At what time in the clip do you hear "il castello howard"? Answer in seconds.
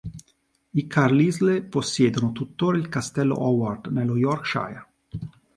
2.75-3.85